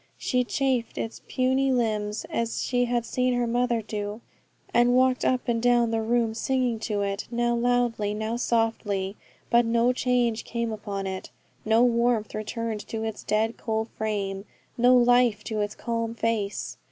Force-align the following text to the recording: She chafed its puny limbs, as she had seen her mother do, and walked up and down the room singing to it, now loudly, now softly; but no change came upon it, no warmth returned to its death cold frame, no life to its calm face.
She 0.17 0.43
chafed 0.43 0.97
its 0.97 1.21
puny 1.27 1.71
limbs, 1.71 2.25
as 2.31 2.63
she 2.63 2.85
had 2.85 3.05
seen 3.05 3.35
her 3.35 3.45
mother 3.45 3.83
do, 3.83 4.21
and 4.73 4.95
walked 4.95 5.23
up 5.23 5.47
and 5.47 5.61
down 5.61 5.91
the 5.91 6.01
room 6.01 6.33
singing 6.33 6.79
to 6.79 7.03
it, 7.03 7.27
now 7.29 7.53
loudly, 7.53 8.15
now 8.15 8.35
softly; 8.37 9.15
but 9.51 9.63
no 9.63 9.93
change 9.93 10.43
came 10.43 10.71
upon 10.71 11.05
it, 11.05 11.29
no 11.65 11.83
warmth 11.83 12.33
returned 12.33 12.79
to 12.87 13.03
its 13.03 13.21
death 13.21 13.57
cold 13.57 13.89
frame, 13.89 14.45
no 14.75 14.97
life 14.97 15.43
to 15.43 15.61
its 15.61 15.75
calm 15.75 16.15
face. 16.15 16.77